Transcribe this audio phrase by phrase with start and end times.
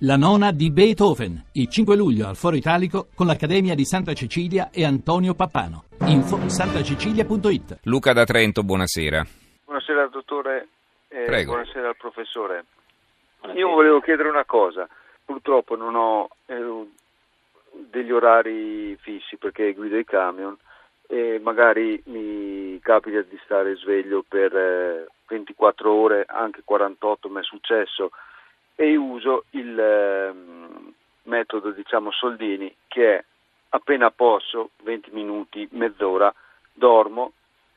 [0.00, 4.68] La nona di Beethoven, il 5 luglio al Foro Italico con l'Accademia di Santa Cecilia
[4.70, 5.84] e Antonio Pappano.
[6.08, 7.78] Info santacecilia.it.
[7.84, 9.24] Luca da Trento, buonasera.
[9.64, 10.68] Buonasera dottore,
[11.08, 11.52] eh, Prego.
[11.52, 12.66] buonasera al professore.
[13.54, 14.86] Io volevo chiedere una cosa,
[15.24, 16.86] purtroppo non ho eh,
[17.88, 20.54] degli orari fissi perché guido i camion
[21.06, 27.42] e magari mi capita di stare sveglio per eh, 24 ore, anche 48 mi è
[27.44, 28.10] successo
[28.76, 30.92] e uso il ehm,
[31.24, 33.24] metodo diciamo soldini che è
[33.70, 36.32] appena posso, 20 minuti, mezz'ora,
[36.72, 37.32] dormo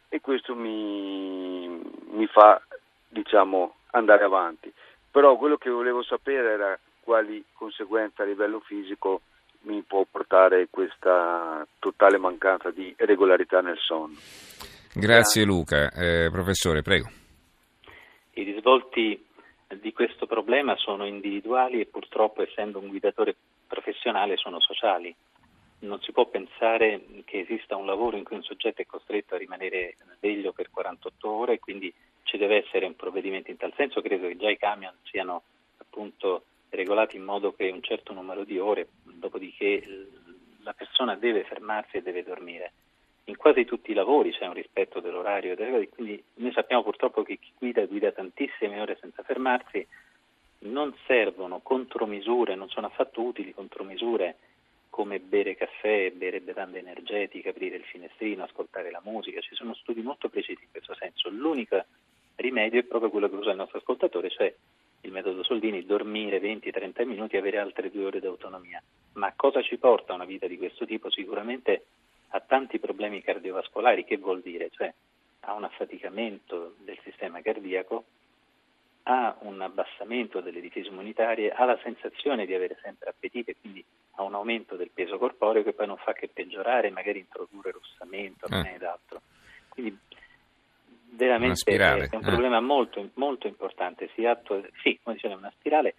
[0.10, 1.68] e questo mi,
[2.12, 2.62] mi fa
[3.08, 4.72] diciamo andare avanti.
[5.10, 9.22] Però quello che volevo sapere era quali conseguenze a livello fisico
[9.62, 14.16] mi può portare questa totale mancanza di regolarità nel sonno.
[14.94, 15.92] Grazie Luca.
[15.92, 17.10] Eh, professore, prego.
[18.34, 19.28] I risvolti
[19.76, 23.36] di questo problema sono individuali e purtroppo essendo un guidatore
[23.68, 25.16] professionale sono sociali.
[25.82, 29.38] Non si può pensare che esista un lavoro in cui un soggetto è costretto a
[29.38, 34.02] rimanere sveglio per 48 ore e quindi ci deve essere un provvedimento in tal senso.
[34.02, 35.44] Credo che già i camion siano
[35.78, 40.08] appunto regolati in modo che un certo numero di ore, dopodiché
[40.64, 42.74] la persona deve fermarsi e deve dormire.
[43.30, 45.56] In quasi tutti i lavori c'è un rispetto dell'orario,
[45.90, 49.86] quindi noi sappiamo purtroppo che chi guida guida tantissime ore senza fermarsi,
[50.62, 54.38] non servono contromisure, non sono affatto utili contromisure
[54.90, 60.02] come bere caffè, bere bevande energetiche, aprire il finestrino, ascoltare la musica, ci sono studi
[60.02, 61.30] molto precisi in questo senso.
[61.30, 61.86] L'unico
[62.38, 64.52] rimedio è proprio quello che usa il nostro ascoltatore, cioè
[65.02, 68.82] il metodo Soldini, dormire 20-30 minuti e avere altre due ore di autonomia.
[69.14, 71.12] Ma cosa ci porta una vita di questo tipo?
[71.12, 71.86] Sicuramente
[72.30, 74.70] a tanti problemi cardiovascolari, che vuol dire?
[74.72, 74.94] Cioè
[75.42, 78.04] a un affaticamento del sistema cardiaco,
[79.04, 83.84] a un abbassamento delle difese immunitarie, ha la sensazione di avere sempre appetito e quindi
[84.16, 88.48] a un aumento del peso corporeo che poi non fa che peggiorare magari introdurre rossamento,
[88.48, 88.76] Eh.
[88.76, 89.22] ed altro.
[89.70, 89.98] Quindi
[91.12, 92.28] veramente è un eh.
[92.28, 94.10] problema molto, molto importante.
[94.14, 95.96] Si attua, sì, come dicevo, è una spirale,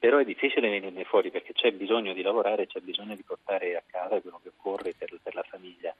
[0.00, 3.82] però è difficile venirne fuori perché c'è bisogno di lavorare, c'è bisogno di portare a
[3.84, 5.94] casa quello che occorre per, per la famiglia.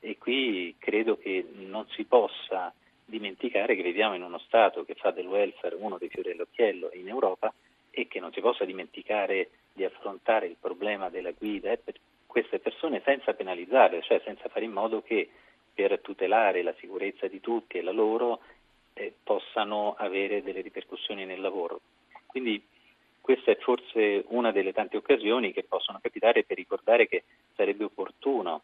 [0.00, 5.12] E qui credo che non si possa dimenticare che viviamo in uno Stato che fa
[5.12, 7.54] del welfare uno dei fiori all'occhiello in Europa
[7.90, 11.94] e che non si possa dimenticare di affrontare il problema della guida eh, per
[12.26, 15.30] queste persone senza penalizzarle, cioè senza fare in modo che
[15.72, 18.40] per tutelare la sicurezza di tutti e la loro
[18.94, 21.80] eh, possano avere delle ripercussioni nel lavoro.
[22.26, 22.60] Quindi
[23.24, 27.24] questa è forse una delle tante occasioni che possono capitare per ricordare che
[27.56, 28.60] sarebbe opportuno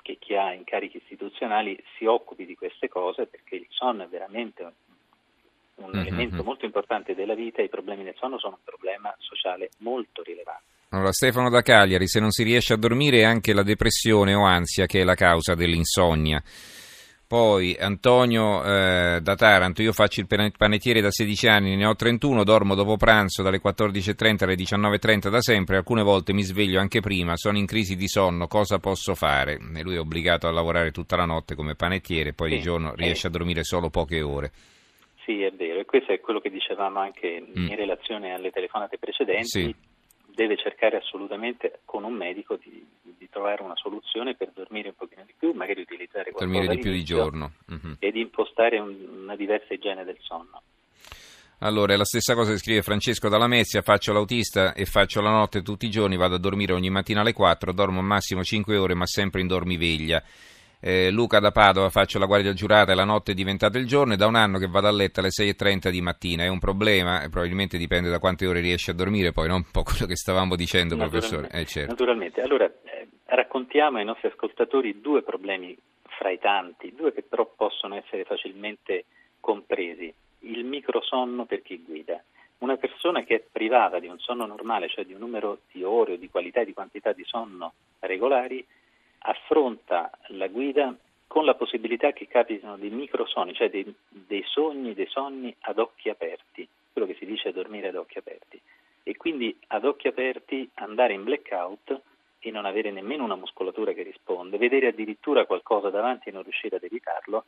[0.00, 4.62] che chi ha incarichi istituzionali si occupi di queste cose perché il sonno è veramente
[4.62, 5.98] un, Mhm.
[5.98, 10.22] elemento molto importante della vita e i problemi del sonno sono un problema sociale molto
[10.22, 10.62] rilevante.
[10.90, 14.44] Allora, Stefano da Cagliari, se non si riesce a dormire è anche la depressione o
[14.44, 16.40] ansia che è la causa dell'insonnia.
[17.34, 21.94] Poi Antonio eh, da Taranto, io faccio il pane- panettiere da 16 anni, ne ho
[21.94, 26.98] 31, dormo dopo pranzo dalle 14.30 alle 19.30 da sempre, alcune volte mi sveglio anche
[26.98, 29.60] prima, sono in crisi di sonno, cosa posso fare?
[29.76, 32.90] E lui è obbligato a lavorare tutta la notte come panettiere, poi Sì, di giorno
[32.94, 32.96] eh.
[32.96, 34.50] riesce a dormire solo poche ore.
[35.24, 37.68] Sì, è vero, e questo è quello che dicevamo anche Mm.
[37.68, 39.46] in relazione alle telefonate precedenti.
[39.46, 39.74] Sì.
[40.34, 45.24] Deve cercare assolutamente con un medico di, di trovare una soluzione per dormire un pochino
[45.26, 47.52] di più, magari utilizzare qualcosa Dormire di più di giorno.
[47.66, 47.96] Mhm.
[47.98, 50.62] e di impostare un- una diversa igiene del sonno.
[51.62, 55.30] Allora, è la stessa cosa che scrive Francesco dalla Mezia, faccio l'autista e faccio la
[55.30, 58.78] notte tutti i giorni, vado a dormire ogni mattina alle 4, dormo al massimo 5
[58.78, 60.22] ore ma sempre in dormiveglia.
[60.82, 64.14] Eh, Luca da Padova, faccio la guardia giurata e la notte è diventata il giorno,
[64.14, 67.22] è da un anno che vado a letto alle 6.30 di mattina, è un problema,
[67.22, 70.16] e probabilmente dipende da quante ore riesce a dormire, poi non un po' quello che
[70.16, 71.48] stavamo dicendo, professore.
[71.52, 71.90] Eh, certo.
[71.90, 72.40] Naturalmente.
[72.40, 77.96] Allora, eh, raccontiamo ai nostri ascoltatori due problemi fra i tanti, due che però possono
[77.96, 79.04] essere facilmente
[79.38, 80.12] compresi.
[80.40, 82.22] Il microsonno per chi guida.
[82.58, 86.14] Una persona che è privata di un sonno normale, cioè di un numero di ore
[86.14, 88.64] o di qualità e di quantità di sonno regolari,
[89.20, 90.94] affronta la guida
[91.26, 96.08] con la possibilità che capitino dei microsonni, cioè dei, dei sogni, dei sonni ad occhi
[96.08, 98.60] aperti, quello che si dice dormire ad occhi aperti.
[99.02, 102.00] E quindi ad occhi aperti andare in blackout
[102.40, 106.76] e non avere nemmeno una muscolatura che risponde, vedere addirittura qualcosa davanti e non riuscire
[106.76, 107.44] ad evitarlo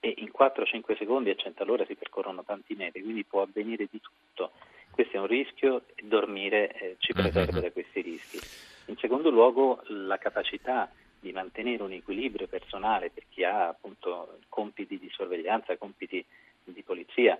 [0.00, 4.00] e in 4-5 secondi a 100 all'ora si percorrono tanti metri, quindi può avvenire di
[4.00, 4.52] tutto.
[4.90, 8.67] Questo è un rischio dormire eh, ci preserva da questi rischi.
[8.88, 10.90] In secondo luogo la capacità
[11.20, 16.24] di mantenere un equilibrio personale per chi ha appunto compiti di sorveglianza, compiti
[16.64, 17.38] di polizia,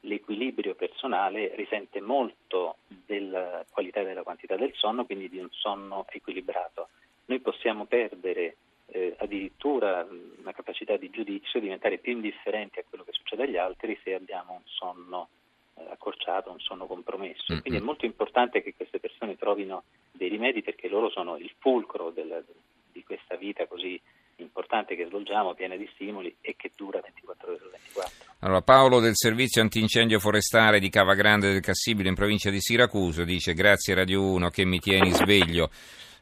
[0.00, 6.06] l'equilibrio personale risente molto della qualità e della quantità del sonno, quindi di un sonno
[6.10, 6.88] equilibrato.
[7.26, 8.56] Noi possiamo perdere
[8.86, 10.04] eh, addirittura
[10.40, 14.54] una capacità di giudizio, diventare più indifferenti a quello che succede agli altri se abbiamo
[14.54, 15.43] un sonno eh,
[15.90, 17.52] accorciato, un sonno compromesso.
[17.52, 17.60] Mm-hmm.
[17.60, 22.10] Quindi è molto importante che queste persone trovino dei rimedi perché loro sono il fulcro
[22.10, 22.44] del,
[22.92, 24.00] di questa vita così
[24.36, 28.32] importante che svolgiamo, piena di stimoli e che dura 24 ore su 24.
[28.40, 33.24] Allora, Paolo del servizio antincendio forestale di Cava Grande del Cassibile in provincia di Siracusa
[33.24, 35.70] dice grazie Radio 1 che mi tieni sveglio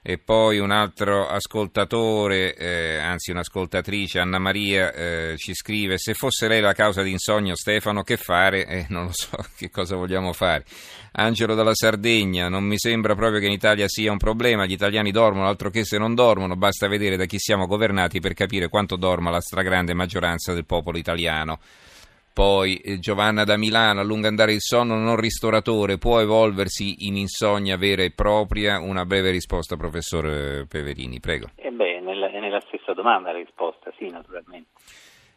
[0.04, 6.48] e poi un altro ascoltatore, eh, anzi un'ascoltatrice, Anna Maria, eh, ci scrive se fosse
[6.48, 8.66] lei la causa di insonnia Stefano che fare?
[8.72, 10.64] Eh, non lo so che cosa vogliamo fare.
[11.12, 15.10] Angelo dalla Sardegna, non mi sembra proprio che in Italia sia un problema, gli italiani
[15.10, 18.96] dormono, altro che se non dormono, basta vedere da chi siamo governati per capire quanto
[18.96, 21.60] dorma la stragrande maggioranza del popolo italiano.
[22.32, 27.16] Poi eh, Giovanna da Milano, a lungo andare il sonno non ristoratore può evolversi in
[27.16, 28.80] insonnia vera e propria?
[28.80, 31.50] Una breve risposta, professor Peverini, prego.
[31.56, 34.68] Eh beh, nella, è nella stessa domanda la risposta, sì, naturalmente.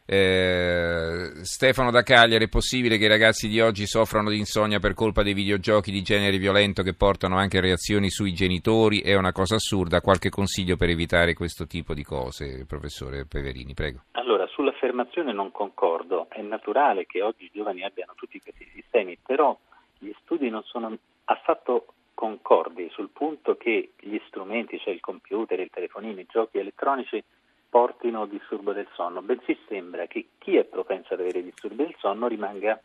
[0.08, 4.94] Eh, Stefano da Cagliari, è possibile che i ragazzi di oggi soffrano di insonnia per
[4.94, 9.02] colpa dei videogiochi di genere violento che portano anche reazioni sui genitori?
[9.02, 10.02] È una cosa assurda.
[10.02, 14.04] Qualche consiglio per evitare questo tipo di cose, professore Peverini, prego.
[14.12, 14.45] Allora,
[14.86, 16.28] sull'affermazione non concordo.
[16.30, 19.58] È naturale che oggi i giovani abbiano tutti questi sistemi, però
[19.98, 20.96] gli studi non sono
[21.26, 27.24] affatto concordi sul punto che gli strumenti, cioè il computer, il telefonino, i giochi elettronici,
[27.68, 32.28] portino disturbo del sonno, bensì sembra che chi è propenso ad avere disturbi del sonno
[32.28, 32.80] rimanga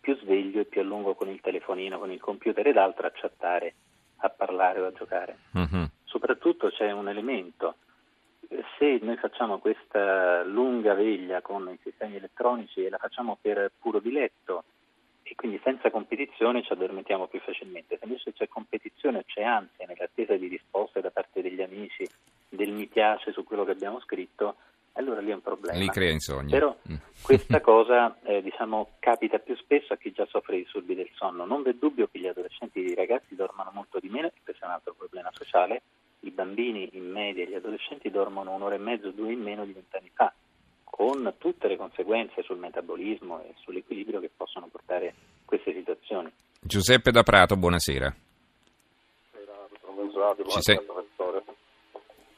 [0.00, 3.12] più sveglio e più a lungo con il telefonino, con il computer ed altro a
[3.12, 3.74] chattare,
[4.18, 5.38] a parlare o a giocare.
[5.54, 5.88] Uh-huh.
[6.04, 7.76] Soprattutto c'è un elemento,
[8.78, 13.98] se noi facciamo questa lunga veglia con i sistemi elettronici e la facciamo per puro
[14.00, 14.64] diletto
[15.22, 20.34] e quindi senza competizione ci addormentiamo più facilmente, se invece c'è competizione, c'è ansia nell'attesa
[20.36, 22.08] di risposte da parte degli amici
[22.48, 24.56] del mi piace su quello che abbiamo scritto,
[24.92, 25.78] allora lì è un problema.
[25.78, 26.58] Li crea insonnia.
[26.58, 26.96] Però mm.
[27.22, 31.44] questa cosa eh, diciamo, capita più spesso a chi già soffre di disturbi del sonno.
[31.44, 34.66] Non v'è dubbio che gli adolescenti e i ragazzi dormano molto di meno, questo è
[34.66, 35.82] un altro problema sociale.
[36.20, 39.72] I bambini in media e gli adolescenti dormono un'ora e mezzo, due in meno di
[39.72, 40.32] vent'anni fa,
[40.84, 46.30] con tutte le conseguenze sul metabolismo e sull'equilibrio che possono portare queste situazioni.
[46.60, 48.14] Giuseppe da Prato, buonasera.
[49.84, 50.80] Buonasera, Ci sei?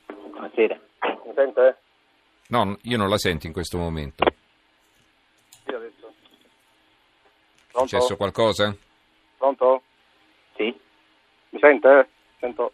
[0.06, 0.80] Buonasera.
[1.24, 1.78] Mi sente?
[2.48, 4.24] No, io non la sento in questo momento.
[5.64, 6.12] Sì, adesso.
[7.72, 8.76] È successo qualcosa?
[9.38, 9.82] Pronto?
[10.56, 10.78] Sì.
[11.50, 12.08] Mi sente?
[12.38, 12.72] Sento.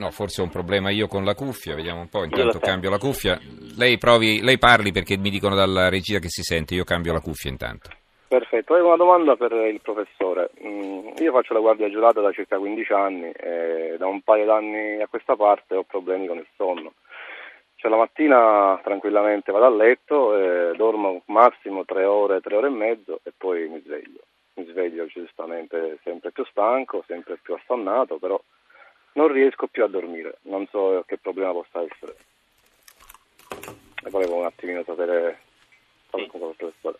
[0.00, 2.96] No, forse ho un problema io con la cuffia, vediamo un po', intanto cambio la
[2.96, 3.38] cuffia.
[3.76, 7.20] Lei, provi, lei parli perché mi dicono dalla regia che si sente, io cambio la
[7.20, 7.90] cuffia intanto.
[8.26, 10.52] Perfetto, avevo una domanda per il professore.
[10.64, 15.02] Mm, io faccio la guardia giurata da circa 15 anni e da un paio d'anni
[15.02, 16.94] a questa parte ho problemi con il sonno.
[17.74, 22.70] Cioè la mattina tranquillamente vado a letto, e dormo massimo 3 ore, 3 ore e
[22.70, 24.20] mezzo e poi mi sveglio.
[24.54, 28.40] Mi sveglio giustamente sempre più stanco, sempre più assonnato, però
[29.14, 30.38] non riesco più a dormire.
[30.42, 32.16] Non so che problema possa essere.
[34.04, 35.40] E volevo un attimino sapere
[36.08, 36.56] qualcosa sì.
[36.56, 36.98] professore.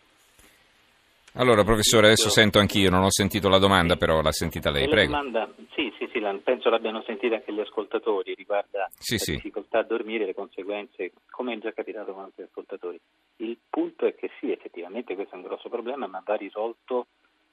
[1.34, 5.12] Allora, professore, adesso sento anch'io, non ho sentito la domanda, però l'ha sentita lei, prego.
[5.12, 9.32] Domanda, sì, sì, sì, penso l'abbiano sentita anche gli ascoltatori, riguarda sì, la sì.
[9.34, 12.98] difficoltà a dormire, le conseguenze, come è già capitato con altri ascoltatori.
[13.36, 17.06] Il punto è che sì, effettivamente questo è un grosso problema, ma va risolto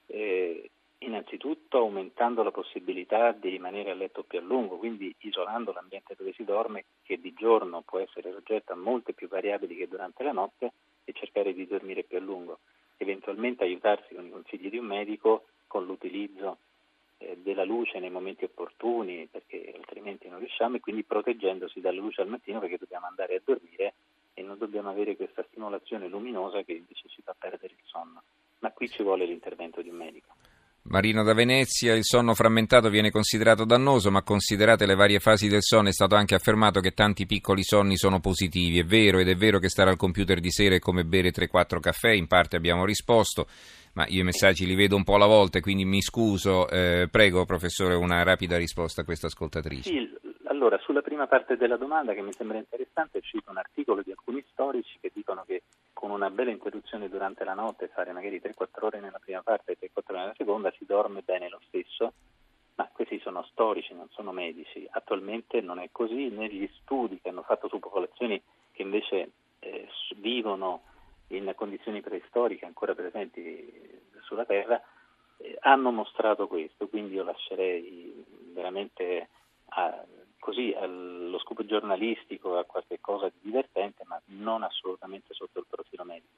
[0.08, 6.16] eh, innanzitutto aumentando la possibilità di rimanere a letto più a lungo, quindi isolando l'ambiente
[6.18, 10.24] dove si dorme, che di giorno può essere soggetto a molte più variabili che durante
[10.24, 10.72] la notte,
[11.04, 12.60] e cercare di dormire più a lungo
[12.98, 16.58] eventualmente aiutarsi con i consigli di un medico con l'utilizzo
[17.18, 22.22] eh, della luce nei momenti opportuni perché altrimenti non riusciamo e quindi proteggendosi dalla luce
[22.22, 23.94] al mattino perché dobbiamo andare a dormire
[24.34, 28.22] e non dobbiamo avere questa stimolazione luminosa che invece ci fa perdere il sonno.
[28.60, 30.36] Ma qui ci vuole l'intervento di un medico.
[30.90, 35.62] Marino da Venezia, il sonno frammentato viene considerato dannoso, ma considerate le varie fasi del
[35.62, 38.80] sonno è stato anche affermato che tanti piccoli sonni sono positivi.
[38.80, 41.82] È vero ed è vero che stare al computer di sera è come bere 3-4
[41.82, 43.48] caffè, in parte abbiamo risposto,
[43.96, 46.70] ma io i messaggi li vedo un po' alla volta, quindi mi scuso.
[46.70, 49.90] Eh, prego, professore, una rapida risposta a questa ascoltatrice.
[49.90, 50.10] Sì,
[50.46, 54.42] allora, sulla prima parte della domanda che mi sembra interessante, cito un articolo di alcuni
[54.52, 55.64] storici che dicono che
[55.98, 59.90] con una bella interruzione durante la notte, fare magari 3-4 ore nella prima parte e
[59.92, 62.14] 3-4 ore nella seconda, si dorme bene lo stesso,
[62.76, 64.88] ma questi sono storici, non sono medici.
[64.92, 68.40] Attualmente non è così, negli studi che hanno fatto su popolazioni
[68.74, 70.84] che invece eh, vivono
[71.30, 74.80] in condizioni preistoriche ancora presenti sulla Terra,
[75.38, 78.24] eh, hanno mostrato questo, quindi io lascerei
[78.54, 79.30] veramente
[79.70, 80.06] a,
[80.48, 85.66] così allo scopo giornalistico a qualche cosa di divertente, ma non assolutamente sotto il
[86.04, 86.36] medico.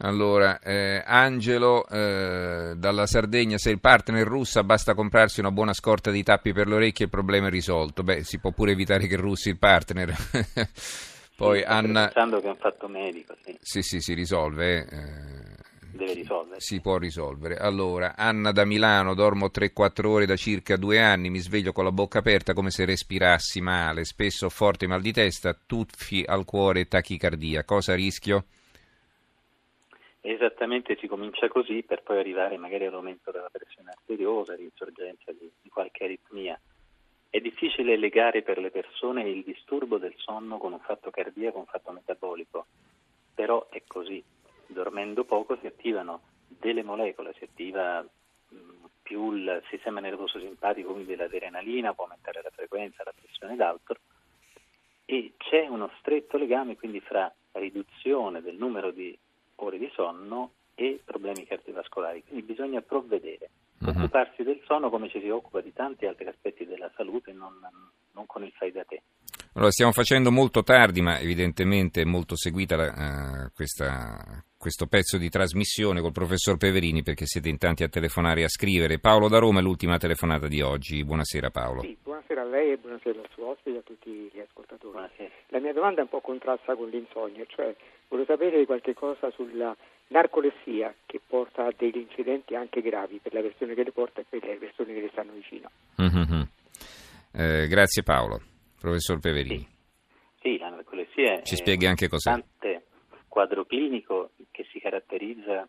[0.00, 5.72] Allora, eh, Angelo eh, dalla Sardegna, se il partner è russa basta comprarsi una buona
[5.72, 8.04] scorta di tappi per le orecchie e il problema è risolto.
[8.04, 10.14] Beh, si può pure evitare che russi il partner.
[11.36, 12.04] Poi sì, Anna...
[12.04, 13.56] Pensando che è un fatto medico, sì.
[13.60, 14.86] Sì, sì, si risolve.
[14.86, 16.60] Eh, Deve risolvere.
[16.60, 17.56] Si può risolvere.
[17.56, 21.92] Allora, Anna da Milano, dormo 3-4 ore da circa due anni, mi sveglio con la
[21.92, 26.80] bocca aperta come se respirassi male, spesso ho forte mal di testa, tuffi al cuore
[26.80, 27.64] e tachicardia.
[27.64, 28.44] Cosa rischio?
[30.20, 35.68] Esattamente si comincia così per poi arrivare magari all'aumento della pressione arteriosa, all'insorgenza di, di
[35.70, 36.60] qualche aritmia.
[37.30, 41.66] È difficile legare per le persone il disturbo del sonno con un fatto cardiaco, un
[41.66, 42.66] fatto metabolico,
[43.34, 44.22] però è così.
[44.68, 48.56] Dormendo poco si attivano delle molecole, si attiva mh,
[49.02, 53.96] più il sistema nervoso simpatico, quindi l'adrenalina, può aumentare la frequenza, la pressione ed altro,
[55.04, 59.16] e c'è uno stretto legame quindi fra riduzione del numero di
[59.56, 62.22] ore di sonno e problemi cardiovascolari.
[62.24, 63.88] Quindi bisogna provvedere, uh-huh.
[63.88, 67.54] occuparsi del sonno come ci si occupa di tanti altri aspetti della salute, non,
[68.12, 69.02] non con il fai da te.
[69.54, 75.28] Allora, stiamo facendo molto tardi, ma evidentemente è molto seguita uh, questa, questo pezzo di
[75.28, 78.98] trasmissione col professor Peverini perché siete in tanti a telefonare e a scrivere.
[78.98, 81.04] Paolo da Roma è l'ultima telefonata di oggi.
[81.04, 81.82] Buonasera Paolo.
[81.82, 84.92] Sì, buonasera a lei e buonasera al suo ospite e a tutti gli ascoltatori.
[84.92, 85.30] Buonasera.
[85.48, 87.74] La mia domanda è un po' contrasta con l'insonnia, cioè
[88.08, 89.74] volevo sapere qualche cosa sulla
[90.08, 94.24] narcolessia che porta a degli incidenti anche gravi per la persona che le porta e
[94.28, 95.70] per le persone che le stanno vicino.
[96.02, 96.42] Mm-hmm.
[97.32, 98.40] Eh, grazie Paolo.
[98.80, 99.66] Professor Peverini.
[100.40, 102.32] Sì, sì la narcolessia Ci spieghi anche cos'è.
[102.32, 102.42] Un
[103.38, 105.68] quadro clinico che si caratterizza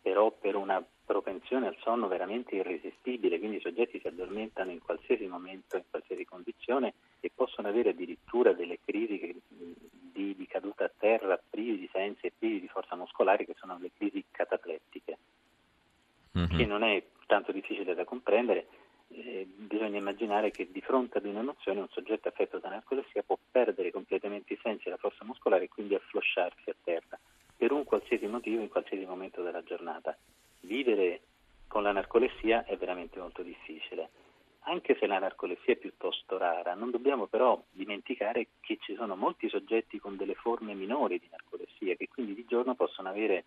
[0.00, 5.26] però per una propensione al sonno veramente irresistibile, quindi i soggetti si addormentano in qualsiasi
[5.26, 11.38] momento, in qualsiasi condizione e possono avere addirittura delle crisi di, di, caduta a terra
[11.50, 15.18] privi di sensi e privi di forza muscolare che sono le crisi cataplettiche,
[16.38, 16.56] mm-hmm.
[16.56, 18.66] che non è tanto difficile da comprendere
[19.12, 23.90] eh, bisogna immaginare che di fronte ad un'emozione un soggetto affetto da narcolessia può perdere
[23.90, 27.18] completamente i sensi e la forza muscolare e quindi afflosciarsi a terra
[27.56, 30.16] per un qualsiasi motivo in qualsiasi momento della giornata.
[30.60, 31.22] Vivere
[31.66, 34.10] con la narcolessia è veramente molto difficile.
[34.64, 39.48] Anche se la narcolessia è piuttosto rara, non dobbiamo però dimenticare che ci sono molti
[39.48, 43.44] soggetti con delle forme minori di narcolessia che quindi di giorno possono avere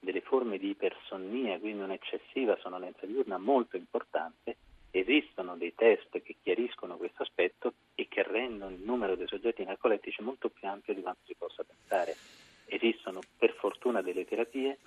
[0.00, 4.56] delle forme di ipersonnia, quindi un'eccessiva sonnolenza diurna molto importante
[4.90, 10.22] Esistono dei test che chiariscono questo aspetto e che rendono il numero dei soggetti narcolettici
[10.22, 12.16] molto più ampio di quanto si possa pensare.
[12.64, 14.78] Esistono per fortuna delle terapie.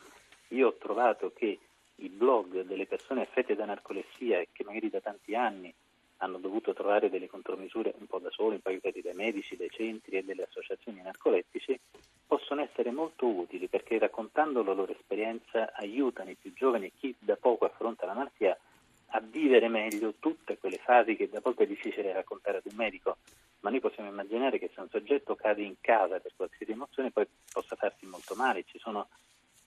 [0.49, 1.59] Io ho trovato che
[1.95, 5.73] i blog delle persone affette da narcolessia e che magari da tanti anni
[6.17, 10.23] hanno dovuto trovare delle contromisure un po' da soli, aiutati dai medici, dai centri e
[10.23, 11.79] delle associazioni narcolettici,
[12.25, 17.15] possono essere molto utili perché raccontando la loro esperienza aiutano i più giovani e chi
[17.19, 18.57] da poco affronta la malattia
[19.13, 23.17] a vivere meglio tutte quelle fasi che a volte è difficile raccontare ad un medico,
[23.61, 27.27] ma noi possiamo immaginare che se un soggetto cade in casa per qualsiasi emozione poi
[27.51, 28.63] possa farsi molto male.
[28.63, 29.07] Ci sono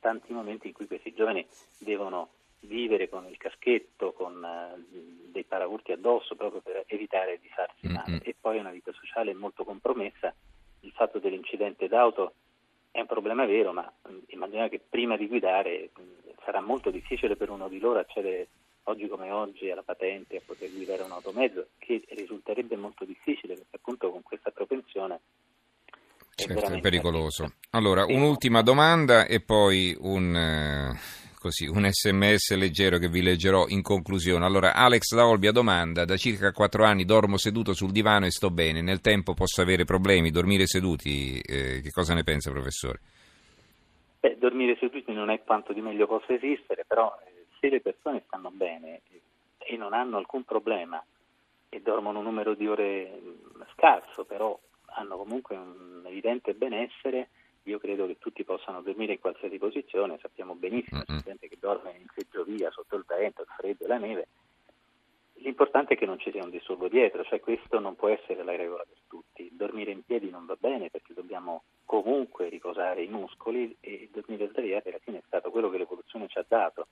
[0.01, 1.47] tanti momenti in cui questi giovani
[1.79, 7.87] devono vivere con il caschetto, con uh, dei paraurti addosso proprio per evitare di farsi
[7.89, 8.11] male.
[8.11, 8.21] Mm-hmm.
[8.23, 10.35] E poi una vita sociale molto compromessa.
[10.81, 12.35] Il fatto dell'incidente d'auto
[12.91, 16.05] è un problema vero, ma um, immaginate che prima di guidare um,
[16.45, 18.49] sarà molto difficile per uno di loro accedere
[18.85, 23.77] oggi come oggi alla patente a poter guidare un automezzo, che risulterebbe molto difficile perché
[23.77, 25.21] appunto con questa propensione
[26.35, 27.53] è, certo, è pericoloso.
[27.71, 30.99] Allora, un'ultima domanda e poi un, eh,
[31.39, 34.45] così, un, sms leggero che vi leggerò in conclusione.
[34.45, 38.51] Allora, Alex da Olbia domanda, da circa 4 anni dormo seduto sul divano e sto
[38.51, 43.01] bene, nel tempo posso avere problemi, dormire seduti, eh, che cosa ne pensa professore?
[44.21, 47.34] Beh, dormire seduti non è quanto di meglio possa esistere, però eh,
[47.65, 49.01] se le persone stanno bene
[49.57, 51.03] e non hanno alcun problema
[51.71, 53.21] e dormono un numero di ore
[53.73, 54.59] scarso, però
[54.97, 57.31] hanno comunque un evidente benessere,
[57.63, 61.93] io credo che tutti possano dormire in qualsiasi posizione, sappiamo benissimo c'è gente che dorme
[61.99, 64.29] in seggiovia, sotto il vento, il freddo e la neve.
[65.37, 68.55] L'importante è che non ci sia un disturbo dietro, cioè questo non può essere la
[68.57, 69.49] regola per tutti.
[69.53, 74.89] Dormire in piedi non va bene perché dobbiamo comunque riposare i muscoli e dormire sdraiati
[74.89, 76.87] alla fine è stato quello che l'evoluzione ci ha dato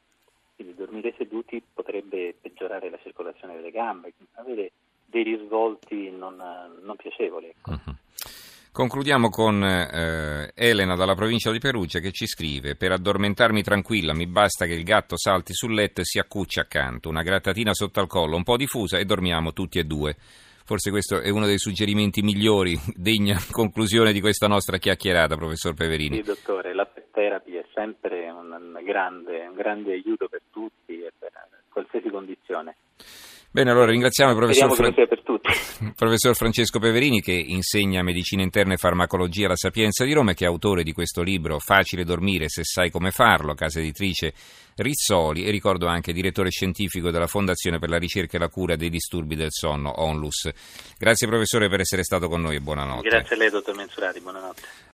[0.62, 4.72] quindi dormire seduti potrebbe peggiorare la circolazione delle gambe, avere
[5.06, 6.36] dei risvolti non,
[6.82, 7.48] non piacevoli.
[7.48, 7.70] Ecco.
[7.70, 7.94] Uh-huh.
[8.70, 14.26] Concludiamo con eh, Elena dalla provincia di Perugia che ci scrive: Per addormentarmi tranquilla mi
[14.26, 18.06] basta che il gatto salti sul letto e si accucci accanto, una grattatina sotto al
[18.06, 20.16] collo, un po' diffusa e dormiamo tutti e due.
[20.72, 26.16] Forse questo è uno dei suggerimenti migliori, degna conclusione di questa nostra chiacchierata, professor Peverini.
[26.16, 31.30] Sì, dottore, la therapy è sempre un grande, un grande aiuto per tutti e per
[31.68, 32.76] qualsiasi condizione.
[33.54, 34.90] Bene, allora ringraziamo il professor, Fra-
[35.94, 40.46] professor, Francesco Peverini che insegna medicina interna e farmacologia alla Sapienza di Roma e che
[40.46, 44.32] è autore di questo libro Facile dormire se sai come farlo, casa editrice
[44.74, 48.88] Rizzoli e ricordo anche direttore scientifico della Fondazione per la ricerca e la cura dei
[48.88, 50.48] disturbi del sonno, ONLUS.
[50.98, 53.06] Grazie professore per essere stato con noi e buonanotte.
[53.06, 54.62] Grazie a lei dottor Mensurati, buonanotte.